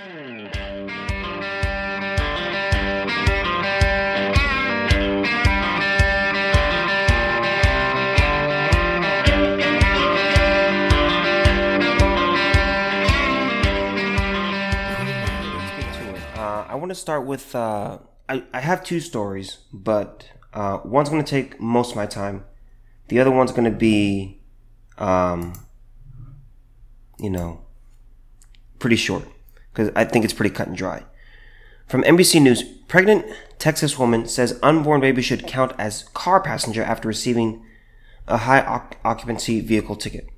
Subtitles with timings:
[0.00, 0.06] Uh,
[16.66, 17.54] I want to start with.
[17.54, 22.06] Uh, I, I have two stories, but uh, one's going to take most of my
[22.06, 22.44] time.
[23.08, 24.40] The other one's going to be,
[24.96, 25.52] um,
[27.18, 27.66] you know,
[28.78, 29.26] pretty short
[29.72, 31.04] because I think it's pretty cut and dry.
[31.86, 33.26] From NBC News, pregnant
[33.58, 37.64] Texas woman says unborn baby should count as car passenger after receiving
[38.28, 40.28] a high oc- occupancy vehicle ticket.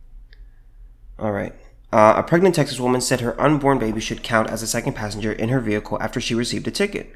[1.19, 1.55] All right.
[1.93, 5.31] Uh, a pregnant Texas woman said her unborn baby should count as a second passenger
[5.31, 7.13] in her vehicle after she received a ticket,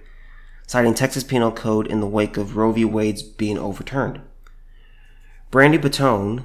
[0.66, 2.84] citing Texas Penal Code in the wake of Roe v.
[2.84, 4.20] Wade's being overturned.
[5.50, 6.44] Brandy Bottone,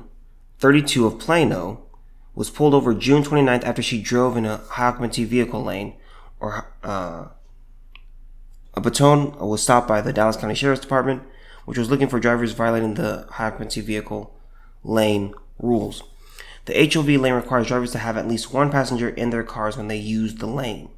[0.59, 1.83] 32 of Plano,
[2.33, 5.93] was pulled over June 29th after she drove in a high occupancy vehicle lane,
[6.39, 7.27] or uh,
[8.73, 11.23] a Bottone was stopped by the Dallas County Sheriff's Department,
[11.65, 14.35] which was looking for drivers violating the high occupancy vehicle
[14.83, 16.03] lane rules.
[16.65, 19.87] The HOV lane requires drivers to have at least one passenger in their cars when
[19.87, 20.89] they use the lane.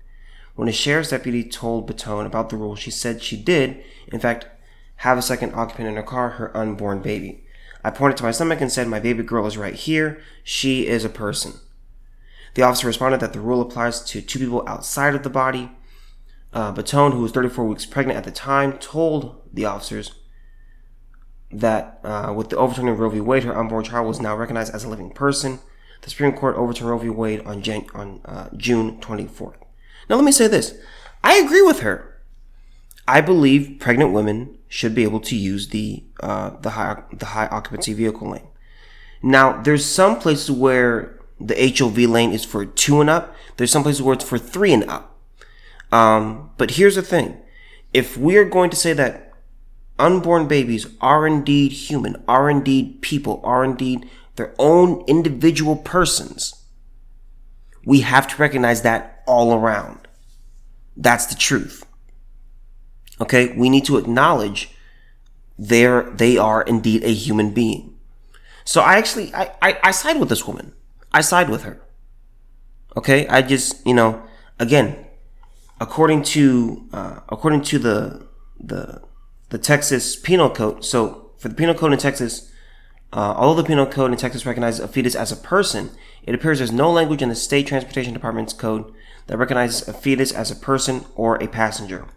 [0.56, 4.46] When a sheriff's deputy told Bottone about the rule, she said she did, in fact,
[4.98, 7.43] have a second occupant in her car, her unborn baby.
[7.84, 10.22] I pointed to my stomach and said, My baby girl is right here.
[10.44, 11.54] She is a person.
[12.54, 15.72] The officer responded that the rule applies to two people outside of the body.
[16.54, 20.14] Uh, Bottone, who was 34 weeks pregnant at the time, told the officers
[21.52, 23.20] that uh, with the overturning of Roe v.
[23.20, 25.60] Wade, her unborn child was now recognized as a living person.
[26.02, 27.10] The Supreme Court overturned Roe v.
[27.10, 29.56] Wade on, Jan- on uh, June 24th.
[30.10, 30.78] Now, let me say this
[31.24, 32.22] I agree with her.
[33.08, 37.46] I believe pregnant women should be able to use the uh, the high the high
[37.46, 38.48] occupancy vehicle lane.
[39.22, 43.36] Now, there's some places where the HOV lane is for two and up.
[43.58, 45.16] There's some places where it's for three and up.
[45.92, 47.38] Um, but here's the thing:
[47.94, 49.32] if we are going to say that
[50.00, 56.66] unborn babies are indeed human, are indeed people, are indeed their own individual persons,
[57.86, 60.00] we have to recognize that all around.
[60.98, 61.86] That's the truth.
[63.22, 64.72] Okay, we need to acknowledge
[65.58, 67.96] they're, they are indeed a human being.
[68.66, 70.74] So I actually, I, I, I side with this woman.
[71.12, 71.82] I side with her.
[72.98, 74.24] Okay, I just, you know,
[74.60, 75.06] again,
[75.80, 78.28] according to, uh, according to the,
[78.60, 79.02] the,
[79.50, 80.84] the Texas Penal Code.
[80.84, 82.52] So for the Penal Code in Texas,
[83.12, 85.92] uh, although the Penal Code in Texas recognizes a fetus as a person,
[86.24, 88.92] it appears there's no language in the State Transportation Department's code
[89.28, 92.08] that recognizes a fetus as a person or a passenger.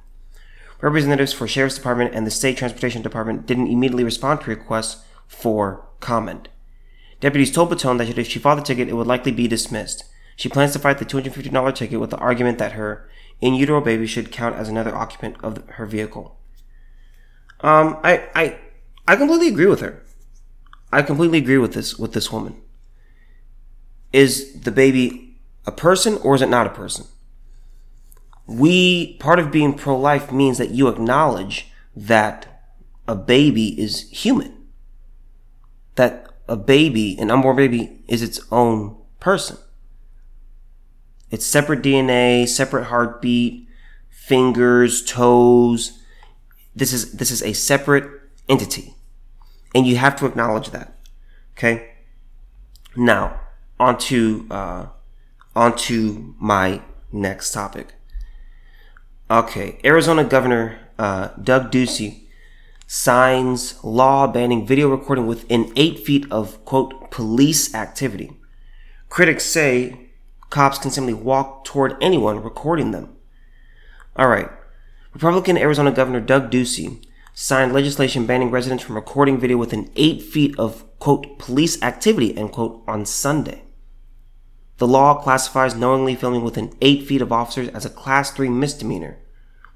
[0.81, 5.87] Representatives for Sheriff's Department and the State Transportation Department didn't immediately respond to requests for
[6.01, 6.49] comment.
[7.21, 10.05] Deputies told Bottone that if she filed the ticket, it would likely be dismissed.
[10.37, 13.09] She plans to fight the $250 ticket with the argument that her
[13.41, 16.39] in utero baby should count as another occupant of the, her vehicle.
[17.61, 18.59] Um, I, I,
[19.09, 20.03] I completely agree with her.
[20.93, 22.61] I completely agree with this, with this woman.
[24.13, 27.07] Is the baby a person or is it not a person?
[28.47, 32.47] We, part of being pro-life means that you acknowledge that
[33.09, 34.67] a baby is human.
[35.97, 39.59] That a baby, an unborn baby, is its own person.
[41.31, 43.69] It's separate DNA, separate heartbeat,
[44.09, 46.01] fingers, toes.
[46.75, 48.09] This is, this is a separate
[48.49, 48.95] entity.
[49.75, 50.97] And you have to acknowledge that.
[51.57, 51.95] Okay?
[52.95, 53.41] Now,
[53.79, 54.87] onto, uh,
[55.55, 56.83] onto my
[57.13, 57.95] next topic.
[59.29, 62.29] Okay, Arizona Governor uh, Doug Ducey
[62.87, 68.31] signs law banning video recording within eight feet of quote police activity.
[69.09, 70.11] Critics say
[70.49, 73.17] cops can simply walk toward anyone recording them.
[74.15, 74.49] All right,
[75.13, 77.05] Republican Arizona Governor Doug Ducey
[77.35, 82.53] signed legislation banning residents from recording video within eight feet of quote police activity end
[82.53, 83.66] quote on Sunday.
[84.79, 89.19] The law classifies knowingly filming within 8 feet of officers as a class 3 misdemeanor,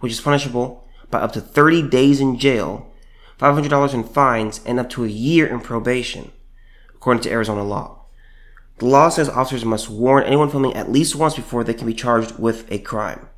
[0.01, 2.93] which is punishable by up to 30 days in jail,
[3.39, 6.33] $500 in fines, and up to a year in probation,
[6.95, 8.05] according to Arizona law.
[8.79, 11.95] The law says officers must warn anyone filming at least once before they can be
[11.95, 13.29] charged with a crime.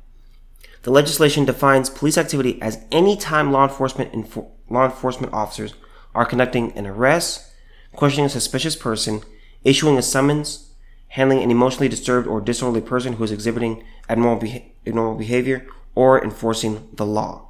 [0.83, 5.73] The legislation defines police activity as any time law enforcement infor- law enforcement officers
[6.13, 7.49] are conducting an arrest,
[7.93, 9.21] questioning a suspicious person,
[9.63, 10.72] issuing a summons,
[11.13, 16.23] handling an emotionally disturbed or disorderly person who is exhibiting abnormal, beha- abnormal behavior, or
[16.23, 17.49] enforcing the law.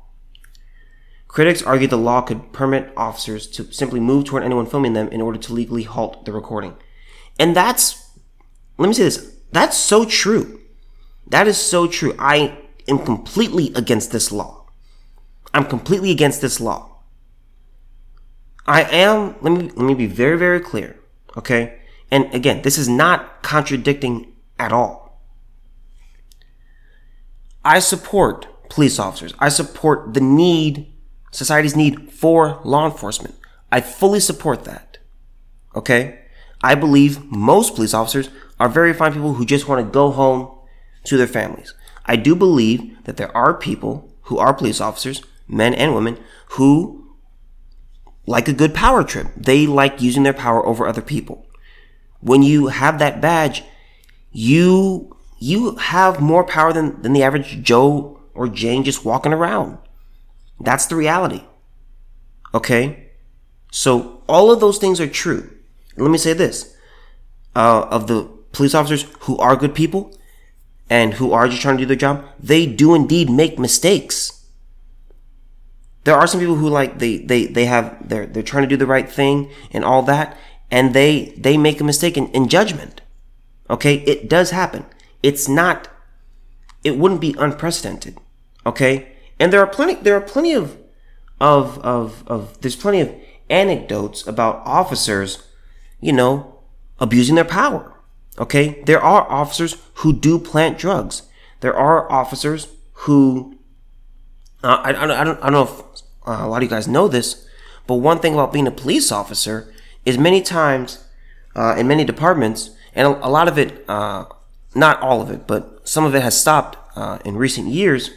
[1.30, 5.21] Critics argue the law could permit officers to simply move toward anyone filming them in
[5.21, 6.75] order to legally halt the recording.
[7.39, 8.12] And that's,
[8.77, 10.60] let me say this, that's so true.
[11.25, 12.13] That is so true.
[12.19, 12.57] I
[12.89, 14.65] am completely against this law.
[15.54, 16.98] I'm completely against this law.
[18.68, 21.00] I am, let me, let me be very, very clear.
[21.38, 21.80] Okay.
[22.13, 25.19] And again, this is not contradicting at all.
[27.65, 29.33] I support police officers.
[29.39, 30.94] I support the need,
[31.31, 33.33] society's need for law enforcement.
[33.71, 35.00] I fully support that.
[35.75, 36.19] Okay.
[36.62, 38.30] I believe most police officers
[38.60, 40.56] are very fine people who just want to go home
[41.06, 41.74] to their families.
[42.06, 46.19] I do believe that there are people who are police officers, men and women,
[46.50, 47.15] who
[48.27, 49.30] like a good power trip.
[49.36, 51.48] They like using their power over other people.
[52.23, 53.63] When you have that badge,
[54.31, 59.77] you you have more power than, than the average Joe or Jane just walking around.
[60.59, 61.43] That's the reality.
[62.53, 63.09] Okay?
[63.71, 65.51] So all of those things are true.
[65.97, 66.75] Let me say this.
[67.55, 68.23] Uh, of the
[68.53, 70.17] police officers who are good people
[70.89, 74.45] and who are just trying to do their job, they do indeed make mistakes.
[76.05, 78.77] There are some people who like they they they have they're they're trying to do
[78.77, 80.37] the right thing and all that,
[80.73, 83.01] and they they make a mistake in, in judgment.
[83.69, 84.85] Okay, it does happen.
[85.21, 85.87] It's not.
[86.83, 88.17] It wouldn't be unprecedented.
[88.65, 89.93] Okay, and there are plenty.
[89.93, 90.75] There are plenty of
[91.39, 92.59] of of of.
[92.59, 93.13] There's plenty of
[93.51, 95.47] anecdotes about officers,
[96.01, 96.59] you know,
[96.99, 97.93] abusing their power.
[98.39, 98.81] Okay?
[98.87, 101.23] There are officers who do plant drugs.
[101.59, 102.67] There are officers
[103.05, 103.59] who,
[104.63, 105.79] uh, I, I, don't, I, don't, know if
[106.27, 107.47] uh, a lot of you guys know this,
[107.85, 109.72] but one thing about being a police officer
[110.05, 111.05] is many times
[111.55, 114.25] uh, in many departments, and a, lot of it, uh,
[114.75, 118.11] not all of it, but some of it has stopped uh, in recent years,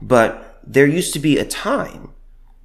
[0.00, 2.10] but there used to be a time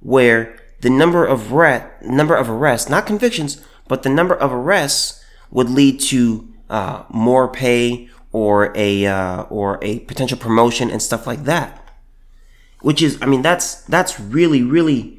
[0.00, 5.24] where the number of re- number of arrests, not convictions, but the number of arrests
[5.50, 11.26] would lead to uh, more pay or a uh, or a potential promotion and stuff
[11.26, 11.82] like that.
[12.80, 15.18] Which is, I mean, that's that's really, really,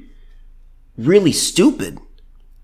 [0.98, 2.00] really stupid.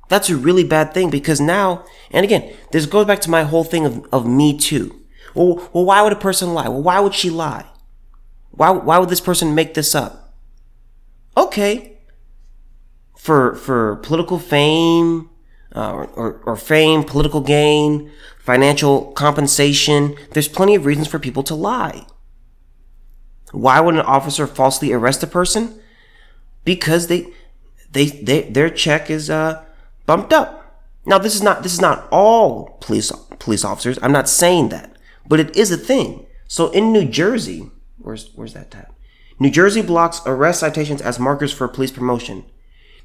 [0.07, 3.63] That's a really bad thing because now, and again, this goes back to my whole
[3.63, 5.02] thing of, of me too.
[5.34, 6.68] Well, well, why would a person lie?
[6.68, 7.66] Well, why would she lie?
[8.52, 10.34] Why, why would this person make this up?
[11.36, 11.98] Okay.
[13.18, 15.30] For, for political fame,
[15.75, 18.10] uh, or, or, or fame, political gain,
[18.40, 20.16] financial compensation.
[20.31, 22.06] There's plenty of reasons for people to lie.
[23.51, 25.81] Why would an officer falsely arrest a person?
[26.63, 27.28] Because they,
[27.92, 29.65] they, they their check is uh,
[30.06, 30.84] bumped up.
[31.06, 34.00] Now this is not this is not all police police officers.
[34.02, 34.96] I'm not saying that,
[35.28, 36.25] but it is a thing.
[36.48, 38.94] So in New Jersey, where's where's that tab?
[39.40, 42.46] New Jersey blocks arrest citations as markers for police promotion.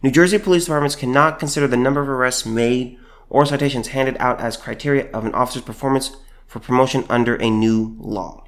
[0.03, 2.99] New Jersey police departments cannot consider the number of arrests made
[3.29, 7.97] or citations handed out as criteria of an officer's performance for promotion under a new
[7.99, 8.45] law.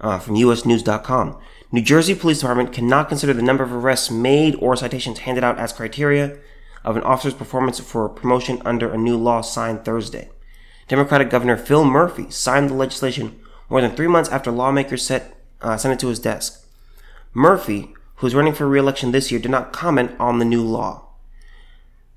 [0.00, 1.38] Uh, from usnews.com.
[1.70, 5.58] New Jersey Police Department cannot consider the number of arrests made or citations handed out
[5.58, 6.38] as criteria
[6.84, 10.30] of an officer's performance for promotion under a new law signed Thursday.
[10.88, 15.76] Democratic Governor Phil Murphy signed the legislation more than three months after lawmakers set, uh,
[15.76, 16.66] sent it to his desk.
[17.32, 21.08] Murphy, who is running for re-election this year, did not comment on the new law.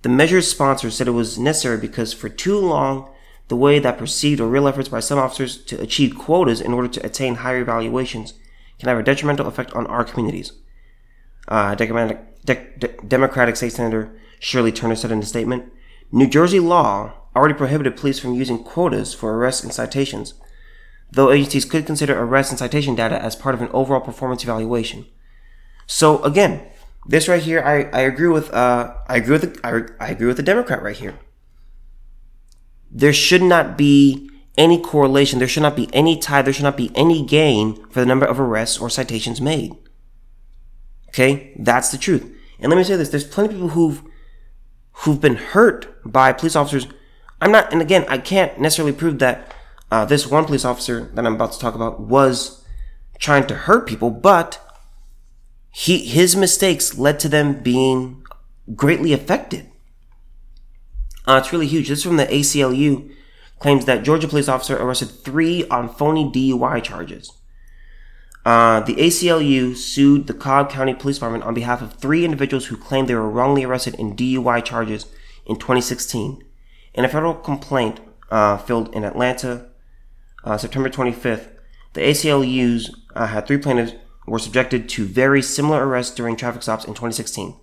[0.02, 3.10] The measure's sponsor said it was necessary because for too long,
[3.48, 6.88] the way that perceived or real efforts by some officers to achieve quotas in order
[6.88, 8.34] to attain higher evaluations
[8.80, 10.51] can have a detrimental effect on our communities.
[11.48, 15.72] Uh, Democratic, De- Democratic State Senator Shirley Turner said in a statement,
[16.12, 20.36] New Jersey law already prohibited police from using quotas for arrests and citations,
[21.12, 25.06] though agencies could consider arrest and citation data as part of an overall performance evaluation.
[25.86, 26.65] So again,
[27.06, 29.68] this right here, I, I agree with uh I agree with the,
[30.00, 31.20] I, I agree with the Democrat right here.
[32.89, 35.39] There should not be any correlation.
[35.39, 36.42] There should not be any tie.
[36.42, 39.75] There should not be any gain for the number of arrests or citations made.
[41.10, 42.24] Okay, that's the truth.
[42.60, 44.01] And let me say this: there's plenty of people who've
[45.00, 46.88] who've been hurt by police officers.
[47.42, 49.54] I'm not, and again, I can't necessarily prove that
[49.92, 52.64] uh, this one police officer that I'm about to talk about was
[53.20, 54.60] trying to hurt people, but
[55.72, 58.24] he his mistakes led to them being
[58.74, 59.70] greatly affected.
[61.28, 61.90] Uh, it's really huge.
[61.90, 63.12] This is from the ACLU
[63.60, 67.32] claims that Georgia police officer arrested three on phony DUI charges.
[68.46, 72.78] Uh, the ACLU sued the Cobb County Police Department on behalf of three individuals who
[72.78, 75.08] claimed they were wrongly arrested in DUI charges
[75.48, 76.44] in 2016.
[76.94, 78.00] In a federal complaint
[78.30, 79.70] uh, filed in Atlanta,
[80.44, 81.50] uh, September 25th,
[81.94, 83.94] the ACLU's uh, had three plaintiffs
[84.28, 87.56] were subjected to very similar arrests during traffic stops in 2016.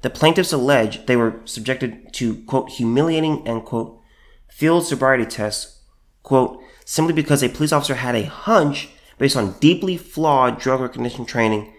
[0.00, 4.00] The plaintiffs allege they were subjected to, quote, humiliating and, quote,
[4.48, 5.80] field sobriety tests,
[6.22, 8.88] quote, simply because a police officer had a hunch
[9.22, 11.72] based on deeply flawed drug recognition training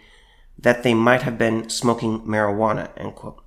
[0.57, 3.43] that they might have been smoking marijuana, end quote.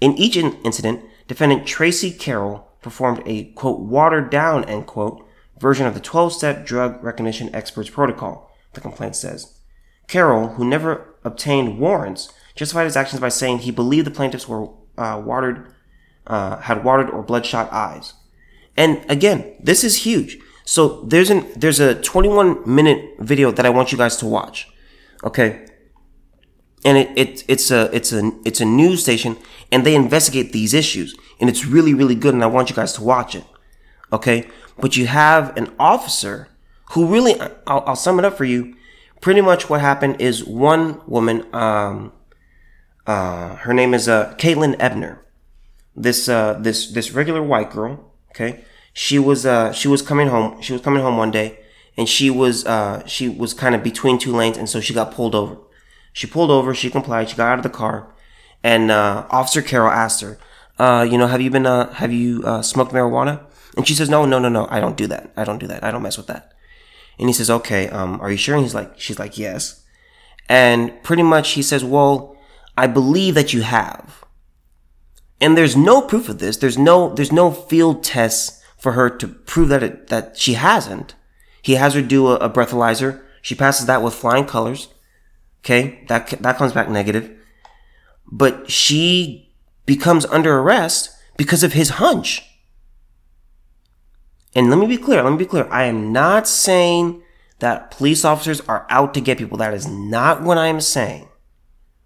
[0.00, 5.26] In each in- incident, defendant Tracy Carroll performed a quote watered down end quote
[5.58, 9.58] version of the 12 step drug recognition experts protocol, the complaint says.
[10.06, 14.68] Carroll, who never obtained warrants, justified his actions by saying he believed the plaintiffs were
[14.96, 15.74] uh, watered,
[16.28, 18.14] uh, had watered or bloodshot eyes.
[18.76, 20.38] And again, this is huge.
[20.64, 24.68] So there's an there's a 21 minute video that I want you guys to watch.
[25.24, 25.66] Okay.
[26.84, 29.36] And it, it it's a it's a it's a news station
[29.70, 32.92] and they investigate these issues and it's really really good and I want you guys
[32.94, 33.44] to watch it.
[34.12, 34.48] Okay?
[34.78, 36.48] But you have an officer
[36.92, 38.76] who really I'll, I'll sum it up for you.
[39.20, 42.12] Pretty much what happened is one woman um
[43.06, 45.26] uh her name is uh Caitlin Ebner.
[45.94, 48.64] This uh this this regular white girl, okay?
[48.92, 51.58] She was uh she was coming home she was coming home one day
[51.96, 55.12] and she was uh she was kind of between two lanes and so she got
[55.12, 55.58] pulled over.
[56.12, 58.12] She pulled over she complied she got out of the car
[58.62, 60.38] and uh officer carroll asked her
[60.78, 63.44] uh you know have you been uh have you uh smoked marijuana?
[63.76, 65.84] And she says no no no no i don't do that i don't do that
[65.84, 66.52] i don't mess with that.
[67.18, 68.56] And he says okay um are you sure?
[68.56, 69.84] And he's like she's like yes.
[70.48, 72.36] And pretty much he says well
[72.76, 74.24] i believe that you have.
[75.40, 79.28] And there's no proof of this there's no there's no field tests for her to
[79.28, 81.14] prove that it, that she hasn't.
[81.62, 83.22] He has her do a, a breathalyzer.
[83.42, 84.88] She passes that with flying colors.
[85.62, 87.30] Okay, that that comes back negative.
[88.26, 89.52] But she
[89.84, 92.42] becomes under arrest because of his hunch.
[94.54, 95.68] And let me be clear, let me be clear.
[95.70, 97.22] I am not saying
[97.60, 99.58] that police officers are out to get people.
[99.58, 101.28] That is not what I am saying.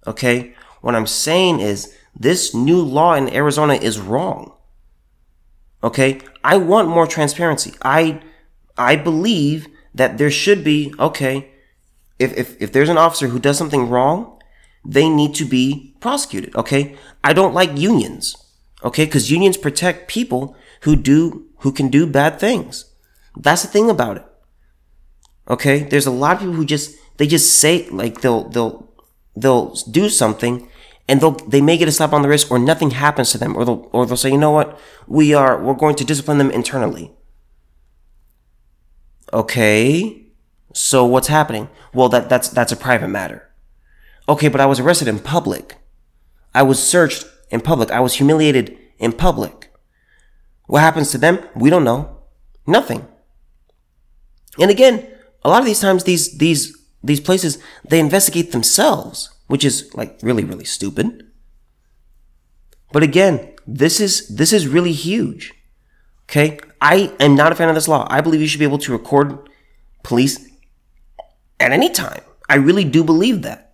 [0.06, 0.54] Okay?
[0.82, 4.54] What I'm saying is this new law in Arizona is wrong.
[5.84, 6.20] Okay.
[6.42, 7.74] I want more transparency.
[7.82, 8.22] I,
[8.76, 11.52] I believe that there should be, okay,
[12.18, 14.40] if, if, if there's an officer who does something wrong,
[14.84, 16.56] they need to be prosecuted.
[16.56, 16.96] Okay.
[17.22, 18.34] I don't like unions.
[18.82, 19.06] Okay.
[19.06, 22.86] Cause unions protect people who do, who can do bad things.
[23.36, 24.24] That's the thing about it.
[25.48, 25.84] Okay.
[25.84, 28.90] There's a lot of people who just, they just say, like, they'll, they'll,
[29.36, 30.68] they'll do something
[31.08, 33.56] and they'll they may get a slap on the wrist or nothing happens to them
[33.56, 34.78] or they'll or they'll say you know what?
[35.06, 37.12] We are we're going to discipline them internally.
[39.32, 40.25] Okay
[40.73, 41.68] so what's happening?
[41.92, 43.50] Well that that's that's a private matter.
[44.28, 45.76] Okay but i was arrested in public.
[46.54, 47.90] I was searched in public.
[47.90, 49.73] I was humiliated in public.
[50.66, 51.40] What happens to them?
[51.54, 52.23] We don't know.
[52.66, 53.06] Nothing.
[54.58, 55.11] And again
[55.44, 60.18] a lot of these times these these these places they investigate themselves which is like
[60.22, 61.30] really, really stupid.
[62.92, 65.52] But again, this is, this is really huge.
[66.28, 66.58] Okay.
[66.80, 68.06] I am not a fan of this law.
[68.10, 69.48] I believe you should be able to record
[70.02, 70.48] police
[71.60, 72.22] at any time.
[72.48, 73.72] I really do believe that.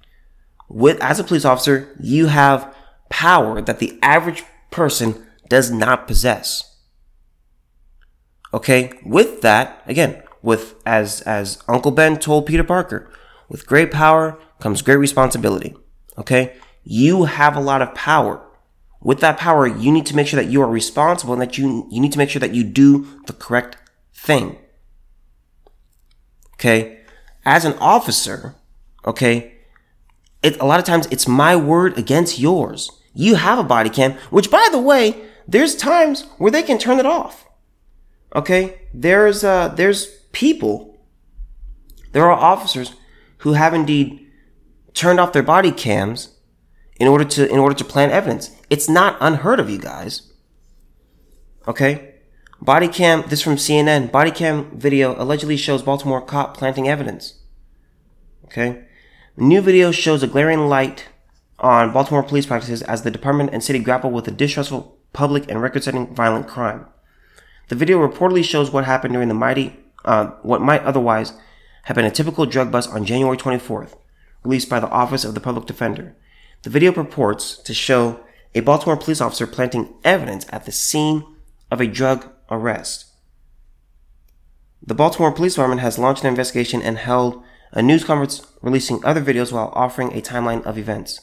[0.69, 2.75] With, as a police officer, you have
[3.09, 6.77] power that the average person does not possess.
[8.55, 8.93] Okay.
[9.05, 13.11] With that, again, with, as, as Uncle Ben told Peter Parker,
[13.51, 15.75] with great power comes great responsibility.
[16.17, 16.57] Okay?
[16.85, 18.47] You have a lot of power.
[19.03, 21.87] With that power, you need to make sure that you are responsible and that you,
[21.91, 23.77] you need to make sure that you do the correct
[24.15, 24.57] thing.
[26.55, 27.01] Okay?
[27.45, 28.55] As an officer,
[29.05, 29.55] okay,
[30.43, 32.91] it, a lot of times it's my word against yours.
[33.15, 35.17] You have a body cam, which by the way,
[35.49, 37.47] there's times where they can turn it off.
[38.37, 38.83] Okay?
[38.95, 41.03] There's, uh, there's people,
[42.13, 42.95] there are officers
[43.41, 44.27] who have indeed
[44.95, 46.37] turned off their body cams
[46.97, 48.51] in order to in order to plant evidence.
[48.69, 50.33] It's not unheard of, you guys.
[51.67, 52.15] Okay?
[52.61, 54.13] Body cam, this from CNN.
[54.13, 57.35] Body cam video allegedly shows Baltimore cop planting evidence.
[58.45, 58.85] Okay?
[59.37, 61.09] new video shows a glaring light
[61.59, 65.63] on Baltimore police practices as the department and city grapple with a distrustful public and
[65.63, 66.87] record-setting violent crime.
[67.69, 71.33] The video reportedly shows what happened during the mighty, uh, what might otherwise
[71.85, 73.95] have been a typical drug bust on January 24th
[74.45, 76.17] released by the Office of the Public Defender.
[76.63, 78.21] The video purports to show
[78.55, 81.25] a Baltimore police officer planting evidence at the scene
[81.71, 83.07] of a drug arrest.
[84.83, 89.21] The Baltimore Police Department has launched an investigation and held a news conference releasing other
[89.21, 91.21] videos while offering a timeline of events.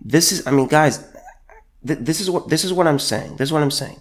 [0.00, 0.98] This is, I mean, guys,
[1.86, 3.36] th- this is what this is what I'm saying.
[3.36, 4.00] This is what I'm saying.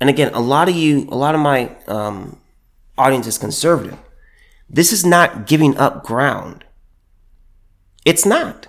[0.00, 2.40] And again, a lot of you, a lot of my um,
[2.96, 3.98] audience is conservative.
[4.68, 6.64] This is not giving up ground.
[8.04, 8.68] It's not.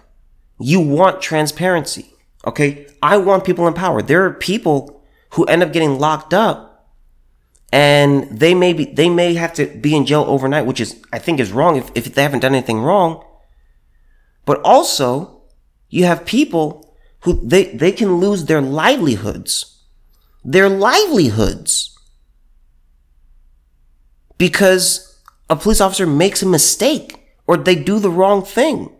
[0.60, 2.14] You want transparency.
[2.46, 2.88] Okay.
[3.02, 4.02] I want people in power.
[4.02, 6.74] There are people who end up getting locked up
[7.72, 11.18] and they may be they may have to be in jail overnight, which is I
[11.18, 13.26] think is wrong if, if they haven't done anything wrong.
[14.46, 15.42] But also,
[15.90, 19.84] you have people who they, they can lose their livelihoods.
[20.44, 21.93] Their livelihoods.
[24.44, 28.94] Because a police officer makes a mistake or they do the wrong thing.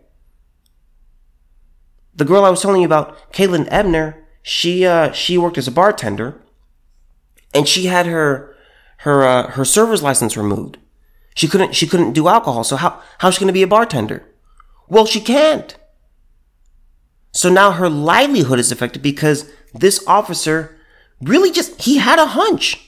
[2.14, 5.70] The girl I was telling you about, Caitlin Ebner, she uh, she worked as a
[5.70, 6.40] bartender,
[7.52, 8.56] and she had her
[9.00, 10.78] her uh, her server's license removed.
[11.34, 12.64] She couldn't she couldn't do alcohol.
[12.64, 14.24] So how how's she going to be a bartender?
[14.88, 15.76] Well, she can't.
[17.32, 20.78] So now her livelihood is affected because this officer
[21.20, 22.83] really just he had a hunch.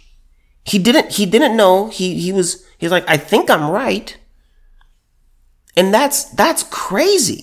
[0.67, 1.89] He didn't he didn't know.
[1.89, 4.17] He he was he's like I think I'm right.
[5.77, 7.43] And that's that's crazy.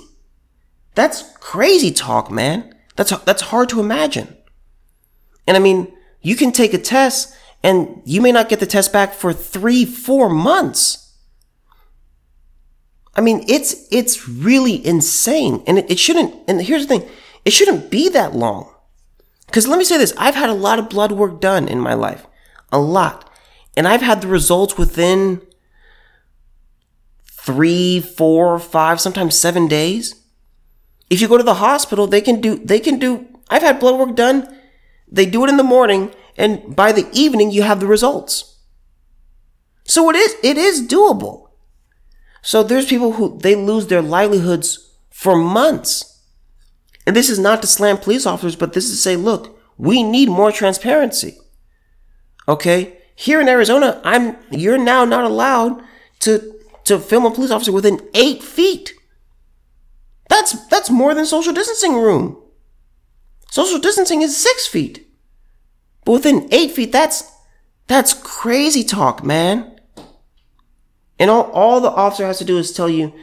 [0.96, 2.76] That's crazy talk, man.
[2.96, 4.36] That's that's hard to imagine.
[5.48, 8.92] And I mean, you can take a test and you may not get the test
[8.92, 11.14] back for three, four months.
[13.16, 15.64] I mean, it's, it's really insane.
[15.66, 17.10] And it, it shouldn't, and here's the thing,
[17.46, 18.70] it shouldn't be that long.
[19.52, 21.94] Cause let me say this, I've had a lot of blood work done in my
[21.94, 22.26] life.
[22.74, 23.30] A lot.
[23.78, 25.42] And I've had the results within
[27.26, 30.16] three, four, five, sometimes seven days.
[31.10, 33.98] If you go to the hospital, they can do, they can do, I've had blood
[33.98, 34.54] work done.
[35.08, 38.60] They do it in the morning and by the evening you have the results.
[39.86, 41.50] So it is, it is doable.
[42.42, 46.22] So there's people who they lose their livelihoods for months.
[47.06, 50.04] And this is not to slam police officers, but this is to say, look, we
[50.04, 51.38] need more transparency.
[52.48, 52.98] Okay?
[53.16, 55.82] Here in Arizona, I'm you're now not allowed
[56.22, 56.54] to
[56.86, 58.94] to film a police officer within eight feet.
[60.30, 62.42] That's that's more than social distancing room.
[63.52, 65.08] Social distancing is six feet.
[66.06, 67.32] But within eight feet, that's
[67.88, 69.80] that's crazy talk, man.
[71.20, 73.14] And all, all the officer has to do is tell you,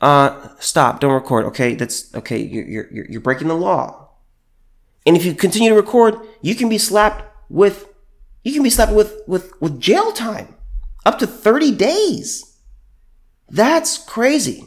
[0.00, 1.44] uh, stop, don't record.
[1.46, 2.38] Okay, that's okay.
[2.38, 4.08] You're you're you're breaking the law.
[5.06, 7.86] And if you continue to record, you can be slapped with
[8.44, 10.54] you can be slapped with with with jail time,
[11.04, 12.58] up to thirty days.
[13.48, 14.66] That's crazy.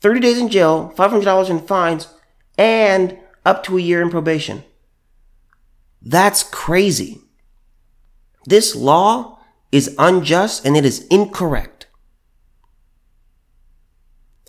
[0.00, 2.08] Thirty days in jail, five hundred dollars in fines,
[2.56, 4.64] and up to a year in probation.
[6.00, 7.20] That's crazy.
[8.46, 9.38] This law
[9.70, 11.86] is unjust and it is incorrect.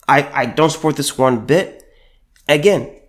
[0.07, 1.83] I, I don't support this one bit.
[2.49, 2.99] Again,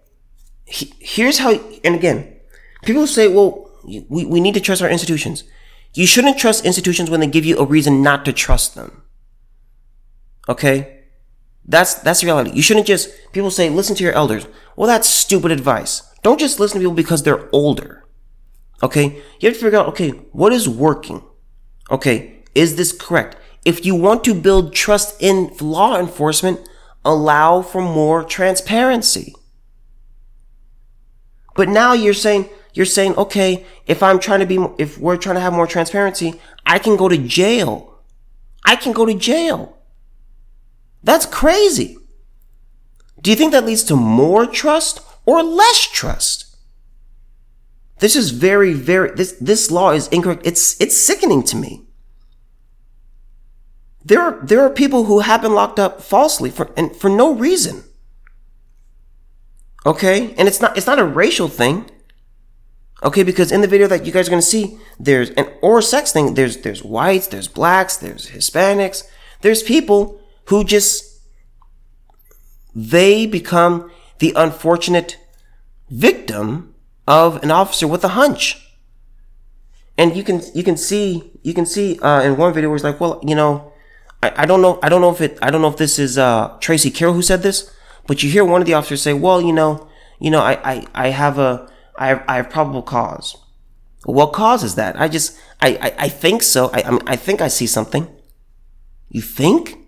[0.64, 1.52] he, here's how,
[1.84, 2.36] and again,
[2.82, 5.44] people say, well, we, we need to trust our institutions.
[5.94, 9.02] You shouldn't trust institutions when they give you a reason not to trust them.
[10.48, 11.04] Okay?
[11.64, 12.50] That's, that's the reality.
[12.52, 14.46] You shouldn't just, people say, listen to your elders.
[14.76, 16.02] Well, that's stupid advice.
[16.22, 18.06] Don't just listen to people because they're older.
[18.82, 19.22] Okay?
[19.40, 21.22] You have to figure out, okay, what is working?
[21.90, 23.36] Okay, is this correct?
[23.64, 26.60] If you want to build trust in law enforcement,
[27.04, 29.34] allow for more transparency.
[31.54, 35.36] But now you're saying, you're saying, okay, if I'm trying to be, if we're trying
[35.36, 36.34] to have more transparency,
[36.66, 37.94] I can go to jail.
[38.64, 39.78] I can go to jail.
[41.02, 41.96] That's crazy.
[43.20, 46.56] Do you think that leads to more trust or less trust?
[48.00, 50.42] This is very, very, this, this law is incorrect.
[50.44, 51.86] It's, it's sickening to me.
[54.04, 57.32] There are, there are people who have been locked up falsely for, and for no
[57.34, 57.84] reason.
[59.86, 60.34] Okay?
[60.34, 61.90] And it's not, it's not a racial thing.
[63.02, 66.12] Okay, because in the video that you guys are gonna see, there's an or sex
[66.12, 66.34] thing.
[66.34, 69.02] There's there's whites, there's blacks, there's Hispanics,
[69.42, 71.20] there's people who just
[72.74, 75.18] they become the unfortunate
[75.90, 76.74] victim
[77.06, 78.60] of an officer with a hunch.
[79.96, 82.84] And you can you can see you can see uh, in one video where he's
[82.84, 83.72] like, well, you know,
[84.22, 86.18] I, I don't know I don't know if it I don't know if this is
[86.18, 87.70] uh, Tracy Carroll who said this,
[88.06, 90.86] but you hear one of the officers say, well, you know, you know, I I,
[90.94, 93.36] I have a I have, I have probable cause.
[94.04, 95.00] What causes that?
[95.00, 96.70] I just I I, I think so.
[96.72, 98.08] I I, I think I see something.
[99.08, 99.78] You think?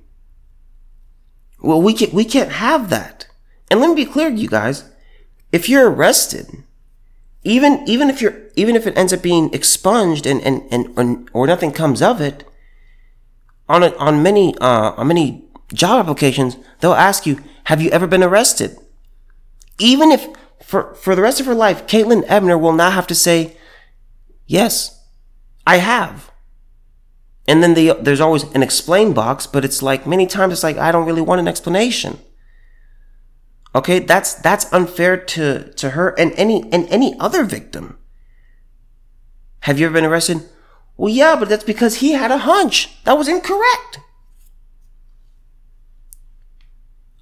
[1.61, 3.27] Well, we can't, we can't have that.
[3.71, 4.89] And let me be clear, you guys.
[5.53, 6.65] If you're arrested
[7.47, 11.47] even even if you're even if it ends up being expunged and and, and or,
[11.47, 12.45] nothing comes of it
[13.69, 18.07] on a, on many uh, on many job applications they'll ask you have you ever
[18.09, 18.77] been arrested
[19.79, 20.27] even if
[20.67, 23.57] for for the rest of her life Caitlin Ebner will not have to say
[24.47, 25.05] yes
[25.67, 26.31] I have
[27.49, 30.77] and then the, there's always an explain box but it's like many times it's like
[30.77, 32.19] I don't really want an explanation
[33.77, 37.99] Okay, that's that's unfair to to her and any and any other victim.
[39.61, 40.49] Have you ever been arrested?
[40.97, 43.05] Well, yeah, but that's because he had a hunch.
[43.05, 44.01] That was incorrect.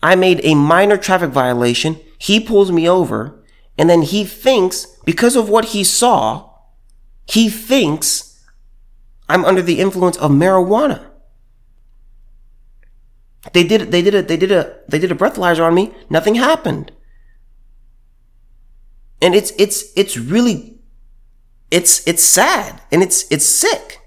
[0.01, 1.99] I made a minor traffic violation.
[2.25, 3.45] He pulls me over.
[3.77, 6.49] And then he thinks, because of what he saw,
[7.27, 8.43] he thinks
[9.29, 11.11] I'm under the influence of marijuana.
[13.53, 15.93] They did they did a they did a they did a breathalyzer on me.
[16.09, 16.93] Nothing happened.
[19.21, 20.79] And it's it's it's really
[21.71, 24.01] it's it's sad and it's it's sick.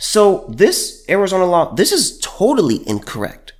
[0.00, 3.52] So this Arizona law, this is totally incorrect.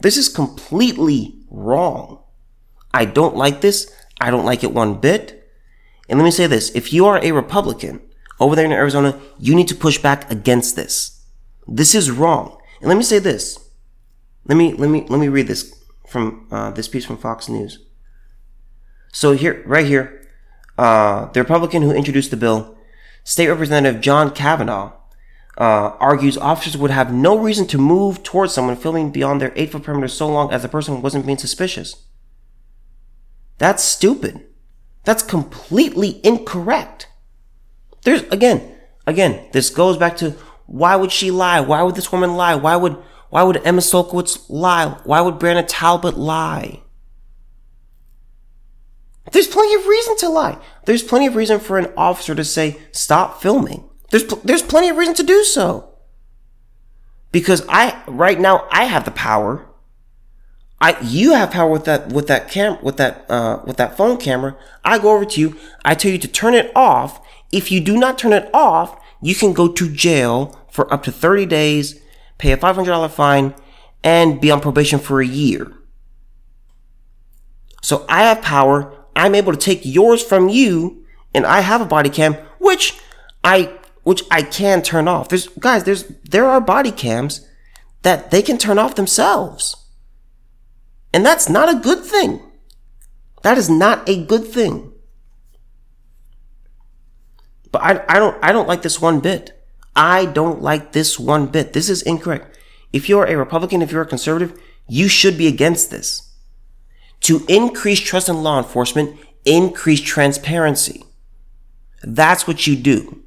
[0.00, 2.23] This is completely wrong.
[2.94, 3.92] I don't like this.
[4.20, 5.50] I don't like it one bit.
[6.08, 6.70] And let me say this.
[6.70, 8.00] If you are a Republican
[8.38, 11.20] over there in Arizona, you need to push back against this.
[11.66, 12.56] This is wrong.
[12.78, 13.58] And let me say this.
[14.46, 15.74] Let me, let me, let me read this
[16.08, 17.84] from, uh, this piece from Fox News.
[19.12, 20.28] So here, right here,
[20.78, 22.76] uh, the Republican who introduced the bill,
[23.24, 24.92] State Representative John Kavanagh,
[25.58, 29.72] uh, argues officers would have no reason to move towards someone filming beyond their eight
[29.72, 32.04] foot perimeter so long as the person wasn't being suspicious.
[33.58, 34.46] That's stupid.
[35.04, 37.08] That's completely incorrect.
[38.02, 40.34] There's, again, again, this goes back to
[40.66, 41.60] why would she lie?
[41.60, 42.54] Why would this woman lie?
[42.54, 42.96] Why would,
[43.30, 44.98] why would Emma Solkowitz lie?
[45.04, 46.80] Why would Brianna Talbot lie?
[49.32, 50.58] There's plenty of reason to lie.
[50.84, 53.88] There's plenty of reason for an officer to say, stop filming.
[54.10, 55.94] There's, pl- there's plenty of reason to do so.
[57.32, 59.66] Because I, right now, I have the power.
[60.84, 64.18] I, you have power with that, with that cam, with that, uh, with that phone
[64.18, 64.54] camera.
[64.84, 65.56] I go over to you.
[65.82, 67.26] I tell you to turn it off.
[67.50, 71.10] If you do not turn it off, you can go to jail for up to
[71.10, 71.98] 30 days,
[72.36, 73.54] pay a $500 fine,
[74.02, 75.72] and be on probation for a year.
[77.80, 79.06] So I have power.
[79.16, 83.00] I'm able to take yours from you, and I have a body cam, which
[83.42, 85.30] I which I can turn off.
[85.30, 87.48] There's guys, there's there are body cams
[88.02, 89.76] that they can turn off themselves.
[91.14, 92.42] And that's not a good thing.
[93.42, 94.92] That is not a good thing.
[97.72, 99.52] But I, I don't I don't like this one bit.
[99.96, 101.72] I don't like this one bit.
[101.72, 102.58] This is incorrect.
[102.92, 106.34] If you're a Republican, if you're a conservative, you should be against this.
[107.20, 111.02] To increase trust in law enforcement, increase transparency.
[112.02, 113.24] That's what you do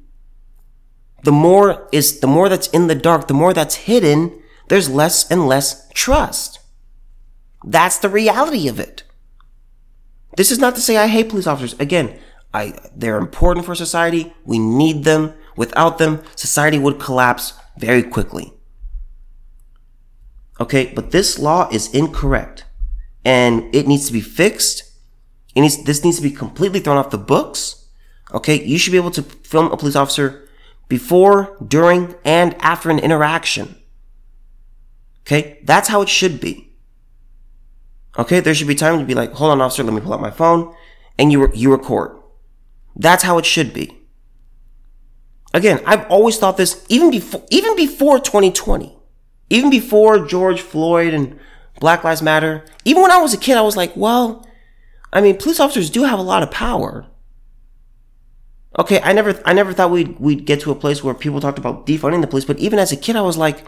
[1.22, 5.30] the more is the more that's in the dark, the more that's hidden, there's less
[5.30, 6.57] and less trust.
[7.64, 9.02] That's the reality of it.
[10.36, 11.78] This is not to say I hate police officers.
[11.80, 12.18] Again,
[12.54, 14.34] I they're important for society.
[14.44, 15.34] We need them.
[15.56, 18.52] Without them, society would collapse very quickly.
[20.60, 22.64] Okay, but this law is incorrect
[23.24, 24.84] and it needs to be fixed.
[25.54, 27.88] It needs, this needs to be completely thrown off the books.
[28.32, 30.48] Okay, you should be able to film a police officer
[30.88, 33.76] before, during, and after an interaction.
[35.22, 36.67] Okay, that's how it should be.
[38.18, 40.20] Okay, there should be time to be like, hold on, officer, let me pull out
[40.20, 40.74] my phone,
[41.18, 42.16] and you you record.
[42.96, 43.96] That's how it should be.
[45.54, 48.98] Again, I've always thought this even before even before 2020,
[49.50, 51.38] even before George Floyd and
[51.80, 52.64] Black Lives Matter.
[52.84, 54.46] Even when I was a kid, I was like, well,
[55.12, 57.06] I mean, police officers do have a lot of power.
[58.78, 61.58] Okay, I never, I never thought we'd we'd get to a place where people talked
[61.58, 62.44] about defunding the police.
[62.44, 63.64] But even as a kid, I was like,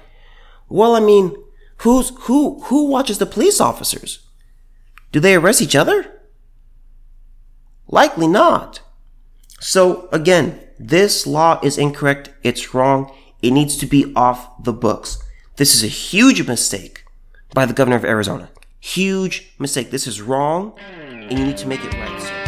[0.68, 1.34] well, I mean,
[1.78, 4.26] who's who who watches the police officers?
[5.12, 6.20] Do they arrest each other?
[7.88, 8.80] Likely not.
[9.58, 12.30] So again, this law is incorrect.
[12.42, 13.12] It's wrong.
[13.42, 15.22] It needs to be off the books.
[15.56, 17.04] This is a huge mistake
[17.52, 18.50] by the governor of Arizona.
[18.78, 19.90] Huge mistake.
[19.90, 22.39] This is wrong, and you need to make it right.